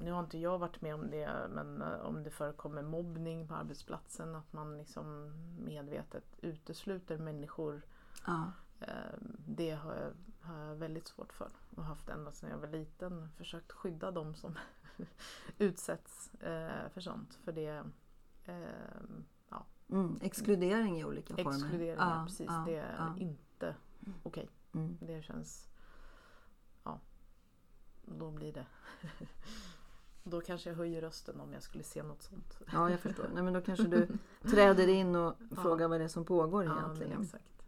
[0.00, 3.54] nu har inte jag varit med om det men eh, om det förekommer mobbning på
[3.54, 5.32] arbetsplatsen att man liksom
[5.64, 7.82] medvetet utesluter människor.
[8.26, 8.52] Ja.
[8.80, 10.12] eh, Det har jag,
[10.48, 13.28] har jag väldigt svårt för och haft ända sedan jag var liten.
[13.36, 14.58] Försökt skydda dem som
[15.58, 17.34] utsätts eh, för sånt.
[17.44, 17.84] För det
[18.44, 19.33] eh, ja,
[19.94, 20.18] Mm.
[20.22, 21.50] Exkludering i olika former.
[21.50, 22.46] exkludering, Ja, precis.
[22.48, 23.14] ja, det är ja.
[23.18, 23.74] inte
[24.22, 24.48] okej.
[24.74, 24.98] Mm.
[25.00, 25.68] Det känns...
[26.84, 27.00] Ja.
[28.02, 28.66] Då blir det...
[30.22, 32.58] då kanske jag höjer rösten om jag skulle se något sånt.
[32.72, 33.26] Ja, jag förstår.
[33.34, 34.08] Nej, men då kanske du
[34.42, 37.22] träder in och frågar vad det är som pågår Ja, egentligen.
[37.22, 37.64] exakt.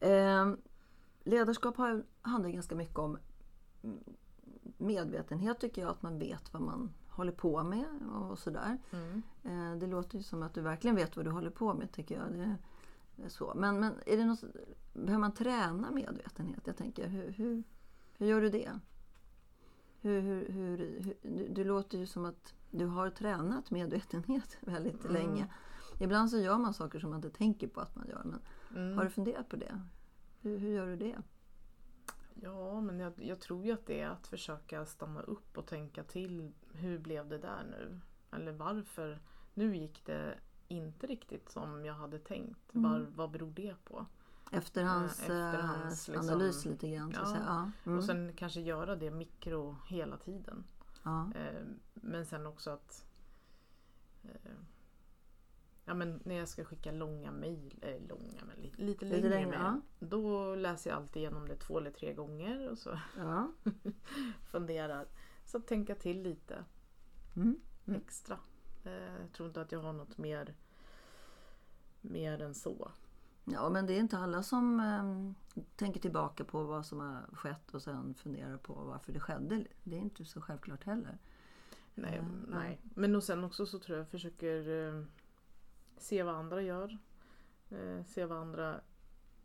[0.00, 0.52] Eh,
[1.24, 1.76] ledarskap
[2.22, 3.18] handlar ganska mycket om
[4.78, 5.90] medvetenhet tycker jag.
[5.90, 8.78] Att man vet vad man håller på med och sådär.
[8.90, 9.22] Mm.
[9.44, 12.14] Eh, det låter ju som att du verkligen vet vad du håller på med tycker
[12.14, 12.32] jag.
[13.16, 13.52] Det är så.
[13.56, 14.44] Men, men är det något,
[14.94, 16.60] behöver man träna medvetenhet?
[16.64, 17.62] Jag tänker, hur, hur,
[18.18, 18.70] hur gör du det?
[20.00, 20.76] Hur, hur, hur,
[21.22, 25.12] du, du låter ju som att du har tränat medvetenhet väldigt Mm.
[25.14, 25.46] länge.
[26.00, 28.22] Ibland så gör man saker som man inte tänker på att man gör.
[28.24, 28.40] Men
[28.76, 28.96] Mm.
[28.98, 29.80] har du funderat på det?
[30.40, 31.16] Hur, hur gör du det?
[32.42, 36.04] Ja, men jag, jag tror ju att det är att försöka stanna upp och tänka
[36.04, 36.52] till.
[36.72, 38.00] Hur blev det där nu?
[38.30, 39.20] Eller varför?
[39.54, 42.74] Nu gick det inte riktigt som jag hade tänkt.
[42.74, 42.90] Mm.
[42.90, 44.06] Var, vad beror det på?
[44.52, 46.30] Efterhands, Eh, efterhands, eh, liksom.
[46.34, 47.12] analys lite grann.
[47.14, 47.36] Ja.
[47.46, 47.70] Ja.
[47.86, 47.98] Mm.
[47.98, 50.64] Och sen kanske göra det mikro hela tiden.
[51.02, 51.30] ja.
[51.34, 51.62] Eh,
[51.94, 53.04] Men sen också att
[55.88, 59.28] ja, men när jag ska skicka långa mejl, eh, långa men lite, lite Lite längre
[59.28, 59.80] längre, mejl.
[60.10, 63.52] Då läser jag alltid igenom det två eller tre gånger och så Ja.
[64.50, 65.06] funderar.
[65.44, 66.64] Så tänka till lite
[67.36, 67.60] Mm.
[67.86, 68.00] Mm.
[68.00, 68.38] extra.
[68.84, 70.54] Eh, jag tror inte att jag har något mer,
[72.00, 72.90] mer än så.
[73.44, 75.34] Ja, men det är inte alla som ehm,
[75.76, 79.64] tänker tillbaka på vad som har skett och sen funderar på varför det skedde.
[79.84, 81.18] Det är inte så självklart heller.
[81.94, 82.80] Nej, Mm, nej.
[82.94, 85.04] Men och sen också så tror jag jag försöker eh,
[85.98, 86.98] se vad andra gör.
[87.70, 88.80] Eh, se vad andra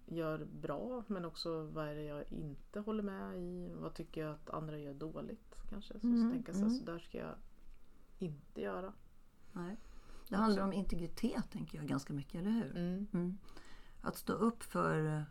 [0.05, 3.71] gör bra men också vad är det jag inte håller med i.
[3.75, 5.99] Vad tycker jag att andra gör dåligt kanske.
[5.99, 6.69] Så, Mm, så tänka mm.
[6.69, 7.35] så där ska jag
[8.19, 8.93] inte göra.
[9.51, 9.77] Nej.
[10.29, 12.77] Det handlar om integritet tänker jag ganska mycket, eller hur?
[12.77, 13.07] Mm.
[13.13, 13.37] Mm.
[14.01, 15.25] Att stå upp för,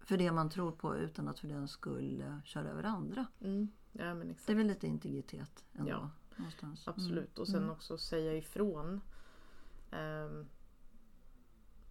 [0.00, 3.26] för det man tror på utan att för den skull eh, köra över andra.
[3.40, 3.68] Mm.
[3.92, 4.14] Ja.
[4.14, 5.90] Det är väl lite integritet ändå?
[5.90, 6.10] Ja.
[6.36, 6.88] Någonstans.
[6.88, 7.38] Absolut.
[7.38, 7.70] Och sen Mm.
[7.70, 9.00] också säga ifrån.
[9.92, 10.46] Ehm,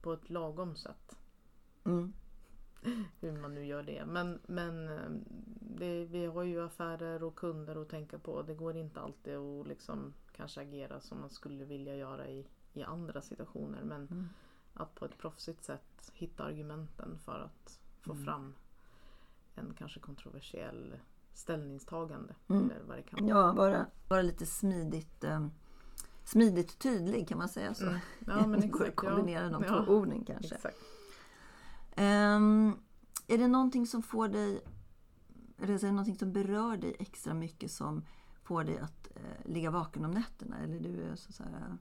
[0.01, 1.17] på ett lagom sätt.
[1.83, 2.13] Mm.
[3.19, 4.05] Hur man nu gör det.
[4.05, 5.09] Men, men eh,
[5.61, 8.41] det, vi har ju affärer och kunder att tänka på.
[8.41, 12.83] Det går inte alltid att liksom kanske agera som man skulle vilja göra i, i
[12.83, 13.83] andra situationer.
[13.83, 14.29] Men Mm.
[14.73, 18.25] att på ett proffsigt sätt hitta argumenten för att få Mm.
[18.25, 18.55] fram
[19.55, 20.95] en kanske kontroversiell
[21.33, 22.35] ställningstagande.
[22.47, 22.71] Mm.
[22.71, 23.29] Eller vad det kan vara.
[23.47, 25.47] Ja, bara, bara lite smidigt, eh,
[26.23, 27.87] smidigt tydlig kan man säga så.
[27.87, 27.99] Mm.
[28.27, 28.95] Ja men exakt.
[28.95, 29.85] kombinera de ja.
[29.85, 30.57] två orden kanske.
[31.95, 32.73] Ehm,
[33.27, 34.61] är det någonting som får dig,
[35.57, 38.05] eller är det någonting som berör dig extra mycket som
[38.43, 40.59] får dig att eh, ligga vaken om nätterna?
[40.59, 41.77] Eller du är så att säga,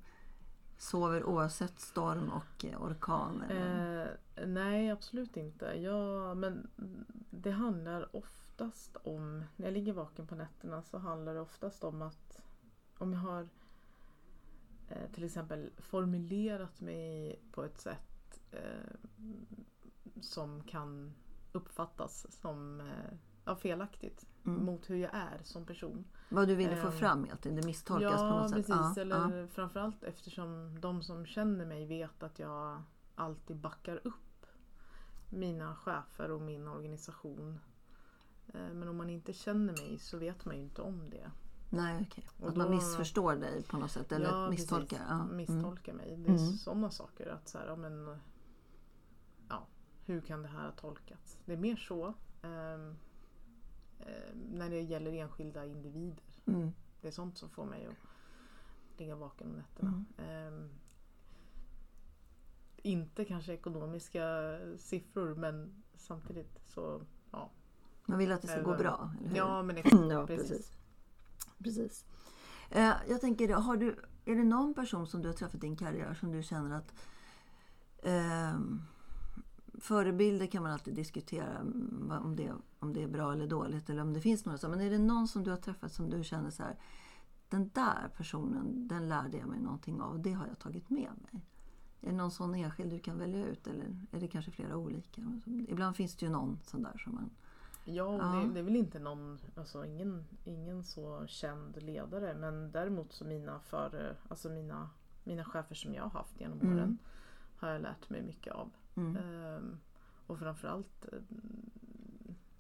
[0.79, 3.43] sover oavsett storm och eh, orkan?
[3.49, 4.19] Eller?
[4.37, 5.65] Eh, nej, absolut inte.
[5.67, 6.71] Ja, men
[7.31, 12.03] det handlar oftast om, när jag ligger vaken på nätterna så handlar det oftast om
[12.03, 12.43] att
[12.99, 13.49] om jag har
[14.91, 18.61] eh, till exempel formulerat mig på ett sätt eh,
[20.21, 21.15] som kan
[21.53, 24.65] uppfattas som eh, ja, felaktigt Mm.
[24.65, 26.05] mot hur jag är som person.
[26.29, 28.57] Vad du ville få ehm, fram egentligen, det misstolkas ja, på något sätt?
[28.67, 28.97] precis.
[28.97, 29.47] Ja, Eller ja.
[29.47, 32.83] framförallt eftersom de som känner mig vet att jag
[33.15, 34.47] alltid backar upp
[35.31, 37.59] mina chefer och min organisation.
[38.55, 41.31] Eh, Men om man inte känner mig så vet man ju inte om det.
[41.71, 42.25] Nej, okej.
[42.41, 44.87] Och Att man då- missförstår dig på något sätt eller Ja, misstolkar.
[44.87, 45.07] precis.
[45.09, 45.15] Ja.
[45.21, 45.37] Mm.
[45.37, 46.17] Misstolka mig.
[46.17, 46.53] Det är Mm.
[46.53, 47.27] sådana saker.
[47.27, 48.17] att så här, ja, men,
[49.49, 49.67] ja,
[50.07, 51.39] Hur kan det här ha tolkats?
[51.45, 52.15] Det är mer så.
[52.43, 52.79] eh,
[54.51, 56.25] när det gäller enskilda individer.
[56.47, 56.71] Mm.
[57.01, 60.05] Det är sånt som får mig att ligga vaken om nätterna.
[60.19, 60.31] Mm.
[60.31, 60.71] Ehm,
[62.77, 67.51] inte kanske ekonomiska siffror men samtidigt så ja.
[68.07, 69.37] Man vill att det ska Eller- gå bra, eller hur?
[69.37, 69.95] Ja men exakt.
[70.11, 70.49] ja, precis.
[70.49, 70.73] precis
[71.63, 72.05] precis.
[72.71, 75.77] Eh, jag tänker, har du, är det någon person som du har träffat i din
[75.77, 76.95] karriär som du känner att
[78.03, 78.61] eh,
[79.81, 84.03] Förebilder kan man alltid diskutera mm, om det, om det är bra eller dåligt eller
[84.03, 84.77] om det finns några sådana.
[84.77, 86.77] Men är det någon som du har träffat som du känner så här
[87.49, 91.11] Den där personen, den lärde jag mig någonting av och det har jag tagit med
[91.23, 91.47] mig.
[92.01, 95.41] Är det någon sån enskild du kan välja ut eller är det kanske flera olika?
[95.69, 97.31] Ibland finns det ju någon sån där som man...
[97.95, 98.25] Ja, och Ja.
[98.47, 103.25] Det, det är väl inte någon, alltså ingen, ingen så känd ledare men däremot så
[103.25, 104.91] mina för, alltså mina,
[105.25, 106.73] mina chefer som jag har haft genom Mm.
[106.77, 106.99] åren
[107.57, 108.71] har jag lärt mig mycket av.
[108.95, 109.17] Mm.
[109.17, 109.79] Ehm,
[110.27, 111.19] och framförallt eh,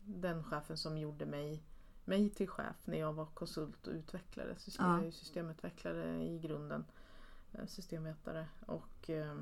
[0.04, 1.62] den chefen som gjorde mig,
[2.04, 4.56] mig till chef när jag var konsult och utvecklare.
[4.58, 4.92] System, Ja.
[4.92, 6.84] Jag är ju systemutvecklare i grunden.
[7.52, 8.46] eh, Systemvetare.
[8.66, 9.34] Och eh,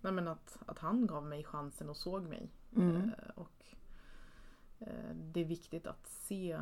[0.00, 2.50] nej men att, att han gav mig chansen och såg mig.
[2.76, 2.96] Mm.
[2.96, 3.76] Eh, och eh,
[5.14, 6.60] Det är viktigt att se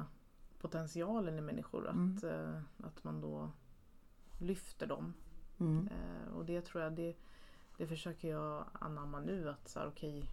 [0.59, 1.89] potentialen i människor.
[1.89, 2.17] Mm.
[2.17, 3.51] Att, eh, att man då
[4.39, 5.13] lyfter dem.
[5.59, 5.89] Mm.
[5.89, 7.17] Eh, och det tror jag, det,
[7.77, 9.49] det försöker jag anamma nu.
[9.51, 10.31] Att så här, okej,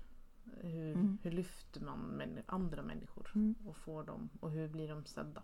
[0.62, 1.17] hur, Mm.
[1.21, 3.56] hur lyfter man andra människor Mm.
[3.65, 5.43] och får dem och hur blir de sedda?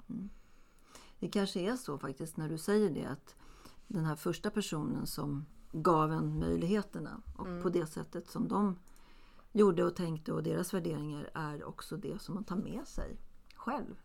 [1.20, 3.36] Det kanske är så faktiskt när du säger det att
[3.88, 7.64] den här första personen som gav en möjligheterna och Mm.
[7.64, 8.76] på det sättet som de
[9.54, 13.18] gjorde och tänkte och deras värderingar är också det som man tar med sig
[13.56, 13.96] själv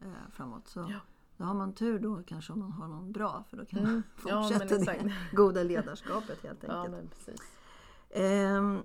[0.00, 0.68] eh, framåt.
[0.68, 1.00] Så Ja.
[1.36, 3.92] då har man tur då kanske om man har någon bra för då kan Mm.
[3.92, 5.02] man Ja, fortsätta exakt.
[5.04, 7.10] det goda ledarskapet helt Ja enkelt.
[7.10, 7.40] precis.
[8.10, 8.82] Ehm,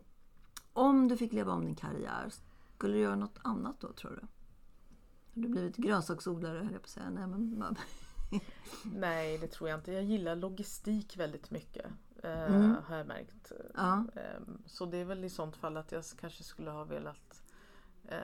[0.74, 2.30] om du fick leva om din karriär,
[2.76, 4.22] skulle du göra något annat då tror du?
[5.42, 7.10] Har du blivit grönsaksodlare höll jag på att säga.
[7.10, 7.76] Nej, men,
[8.84, 9.92] Nej det tror jag inte.
[9.92, 11.86] Jag gillar logistik väldigt mycket.
[12.24, 12.76] Eh, Mm.
[12.88, 13.52] Har jag märkt.
[13.76, 14.06] ja.
[14.16, 17.44] Eh, så det är väl i sånt fall att jag kanske skulle ha velat
[18.08, 18.20] eh,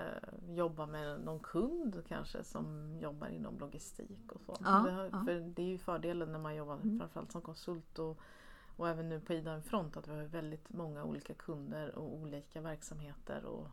[0.47, 4.57] jobba med någon kund kanske som jobbar inom logistik och så.
[4.63, 5.23] Ja, det, har, ja.
[5.25, 6.99] För det är ju fördelen när man jobbar Mm.
[6.99, 8.19] framförallt som konsult och,
[8.77, 12.61] och även nu på Ida Front att vi har väldigt många olika kunder och olika
[12.61, 13.67] verksamheter och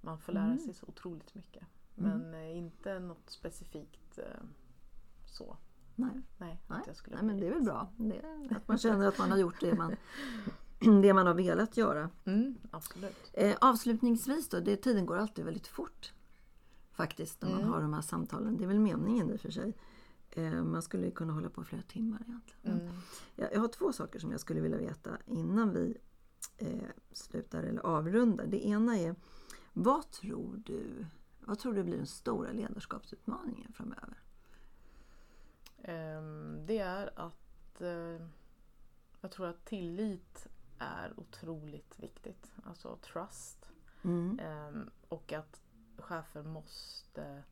[0.00, 0.58] man får lära Mm.
[0.58, 1.66] sig så otroligt mycket.
[1.98, 2.18] Mm.
[2.18, 4.18] Men eh, inte något specifikt
[5.26, 5.56] så.
[5.98, 6.10] Nej.
[6.38, 6.80] Nej, Nej.
[6.80, 7.92] att jag skulle Nej, men det är väl bra.
[7.96, 8.22] Det,
[8.56, 9.96] att man känner att man har gjort det man,
[11.02, 12.10] det man har velat göra.
[12.24, 13.30] Mm, absolut.
[13.32, 16.12] Eh, avslutningsvis då, det, tiden går alltid väldigt fort.
[16.92, 17.72] Faktiskt när man Mm.
[17.72, 18.56] har de här samtalen.
[18.56, 19.76] Det är väl meningen i och för sig.
[20.30, 22.80] Eh, man skulle kunna hålla på flera timmar egentligen.
[22.80, 22.94] Mm.
[23.36, 25.96] jag, jag har två saker som jag skulle vilja veta innan vi
[26.56, 28.46] eh, slutar eller avrundar.
[28.46, 29.14] Det ena är,
[29.72, 31.06] vad tror du
[31.40, 34.18] vad tror du blir den stora ledarskapsutmaningen framöver?
[35.82, 38.26] Ehm, Det är att eh,
[39.20, 40.46] jag tror att tillit
[40.78, 42.52] är otroligt viktigt.
[42.64, 43.70] Alltså trust.
[44.04, 44.38] Mm.
[44.42, 45.62] Ehm, Och att
[45.98, 47.42] chefer måste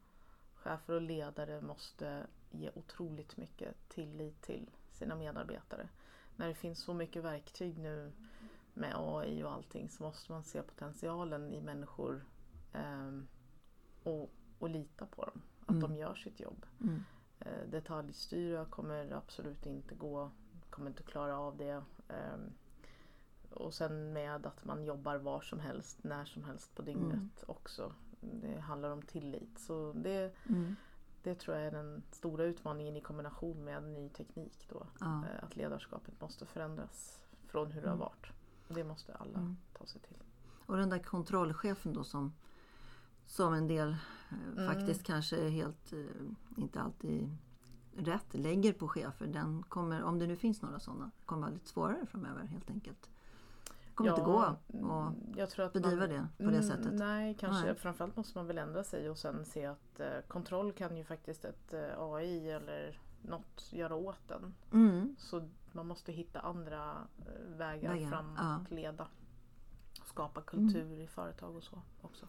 [0.54, 5.88] chefer och ledare måste ge otroligt mycket tillit till sina medarbetare.
[6.36, 8.12] När det finns så mycket verktyg nu
[8.74, 12.24] med AI och allting så måste man se potentialen i människor
[12.72, 13.26] ehm,
[14.02, 15.42] och, och lita på dem.
[15.60, 15.80] Att Mm.
[15.80, 16.66] de gör sitt jobb.
[16.80, 17.04] Mm.
[17.40, 20.30] Eh, detaljstyra kommer absolut inte gå,
[20.70, 21.82] kommer inte klara av det.
[22.08, 22.52] Ehm,
[23.50, 27.30] och sen med att man jobbar var som helst, när som helst på dygnet Mm.
[27.46, 27.92] också.
[28.20, 29.58] Det handlar om tillit.
[29.58, 30.76] Så det, Mm.
[31.22, 34.86] det tror jag är den stora utmaningen i kombination med ny teknik då.
[35.00, 35.24] Ja.
[35.26, 38.06] Eh, Att ledarskapet måste förändras från hur det har Mm.
[38.08, 38.26] varit.
[38.68, 39.56] Det måste alla Mm.
[39.72, 40.16] ta sig till.
[40.66, 42.32] Och den där kontrollchefen då som,
[43.26, 43.96] som en del eh,
[44.58, 44.66] Mm.
[44.74, 45.98] faktiskt kanske helt, eh,
[46.56, 47.36] inte alltid
[47.96, 49.26] rätt lägger på chefer.
[49.26, 53.10] Den kommer, om det nu finns några sådana, kommer vara lite svårare framöver helt enkelt.
[53.64, 56.62] Det kommer inte gå att mm, jag tror att bedriva man, det på det Mm,
[56.62, 56.92] sättet.
[56.94, 57.66] Nej, kanske.
[57.66, 57.74] Nej.
[57.74, 61.44] Framförallt måste man väl ändra sig och sen se att eh, kontroll kan ju faktiskt
[61.44, 64.54] ett eh, AI eller något göra åt den.
[64.72, 65.16] Mm.
[65.18, 68.44] Så man måste hitta andra eh, vägar, Vägar, fram ja.
[68.44, 68.62] Mm.
[68.62, 69.08] att leda.
[70.04, 72.26] Skapa kultur i företag och så också.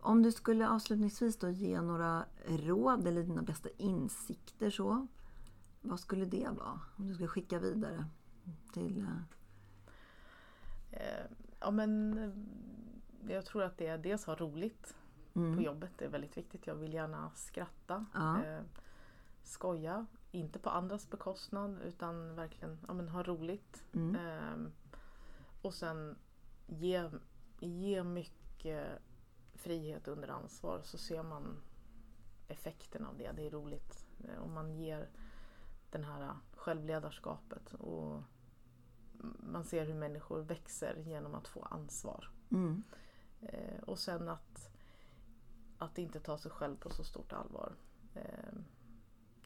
[0.00, 5.06] Om du skulle avslutningsvis då ge några råd eller dina bästa insikter så.
[5.80, 6.80] Vad skulle det vara?
[6.96, 8.04] Om du skulle skicka vidare
[8.72, 8.98] till...
[9.02, 9.08] eh,
[10.90, 11.24] Eh,
[11.60, 14.96] ja men eh, jag tror att det är dels ha roligt
[15.32, 15.62] på Mm.
[15.62, 15.90] jobbet.
[15.98, 16.66] Det är väldigt viktigt.
[16.66, 18.06] Jag vill gärna skratta.
[18.14, 18.44] Ja.
[18.44, 18.62] Eh,
[19.42, 20.06] skoja.
[20.30, 23.84] Inte på andras bekostnad utan verkligen ja, men ha roligt.
[23.92, 24.16] Mm.
[24.16, 24.72] Ehm,
[25.62, 26.16] och sen
[26.66, 27.10] ge,
[27.60, 28.88] ge mycket
[29.58, 31.62] frihet under ansvar så ser man
[32.48, 33.32] effekten av det.
[33.32, 34.06] Det är roligt.
[34.24, 35.08] Eh, Om man ger
[35.90, 38.22] den här självledarskapet och
[39.40, 42.30] man ser hur människor växer genom att få ansvar.
[42.50, 42.82] Mm.
[43.40, 44.70] Eh, och sen att,
[45.78, 47.72] att inte ta sig själv på så stort allvar.
[48.14, 48.58] Eh,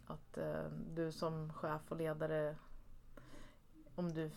[0.07, 2.57] att eh, du som chef och ledare,
[3.95, 4.31] om du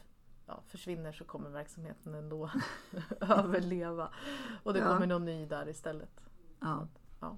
[0.45, 2.49] ja, försvinner så kommer verksamheten ändå
[3.21, 4.09] överleva.
[4.63, 4.93] Och det Ja.
[4.93, 6.21] kommer någon ny där istället.
[6.59, 6.87] Ja.
[7.19, 7.37] Ja.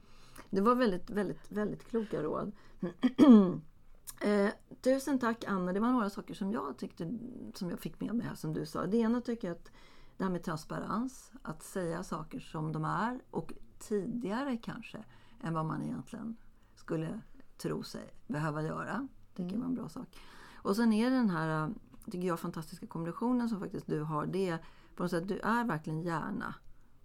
[0.50, 2.52] Det var väldigt, väldigt, väldigt kloka råd.
[4.22, 4.50] eh,
[4.82, 5.74] tusen tack Anna.
[5.74, 7.18] Det var några saker som jag tyckte
[7.54, 8.86] som jag fick med mig här som du sa.
[8.86, 9.72] Det ena tycker jag att
[10.18, 15.04] det här med transparens, att säga saker som de är och tidigare kanske
[15.44, 16.38] än vad man egentligen
[16.76, 17.22] skulle
[17.58, 19.08] tro sig behöva göra.
[19.36, 20.20] Tycker jag var en bra sak.
[20.56, 21.70] Och sen är det den här,
[22.12, 24.26] tycker jag, fantastiska kombinationen som faktiskt du har.
[24.26, 24.66] Det är
[24.96, 26.56] på något sätt, du är verkligen hjärna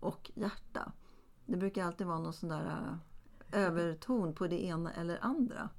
[0.01, 0.93] och hjärta.
[1.47, 2.99] Det brukar alltid vara någon sån där
[3.51, 5.71] eh, överton på det ena eller andra.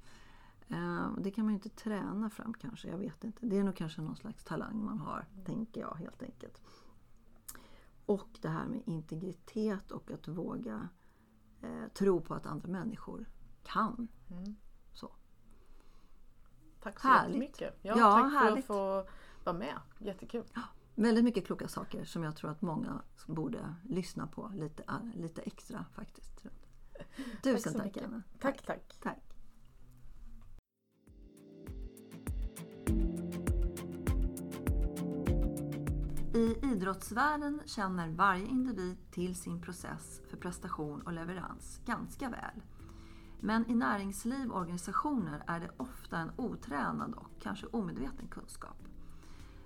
[0.68, 3.46] Eh, det kan man ju inte träna fram kanske, jag vet inte.
[3.46, 6.62] Det är nog kanske någon slags talang man har, tänker jag helt enkelt.
[8.06, 10.88] Och det här med integritet och att våga
[11.62, 13.26] eh, tro på att andra människor
[13.62, 14.08] kan.
[14.30, 14.56] Mm.
[16.84, 17.28] Tack så Härligt.
[17.34, 17.78] jättemycket.
[17.82, 18.66] Ja, Ja, tack härligt.
[18.66, 19.12] för att få
[19.44, 19.74] vara med.
[19.98, 20.44] Jättekul.
[20.94, 25.42] Väldigt mycket kloka saker som jag tror att många borde lyssna på lite, eh, lite
[25.42, 26.46] extra faktiskt.
[27.42, 28.04] Tusen tack, mycket.
[28.04, 28.22] Anna.
[28.40, 28.96] Tack, tack.
[29.02, 29.18] tack.
[36.34, 42.62] I idrottsvärlden känner varje individ till sin process för prestation och leverans ganska väl.
[43.44, 48.76] Men i näringsliv och organisationer är det ofta en otränad och kanske omedveten kunskap.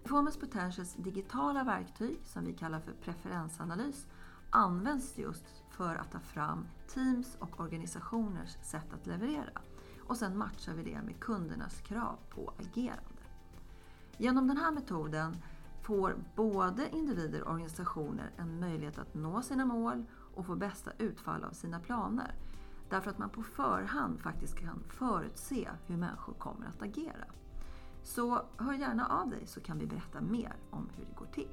[0.03, 4.07] Performance Potentials digitala verktyg, som vi kallar för preferensanalys,
[4.51, 9.61] används just för att ta fram teams och organisationers sätt att leverera.
[10.07, 13.23] Och sen matchar vi det med kundernas krav på agerande.
[14.17, 15.37] Genom den här metoden
[15.83, 20.05] får både individer och organisationer en möjlighet att nå sina mål
[20.35, 22.35] och få bästa utfall av sina planer.
[22.91, 27.25] Därför att man på förhand faktiskt kan förutse hur människor kommer att agera.
[28.03, 31.49] Så hör gärna av dig så kan vi berätta mer om hur det går till.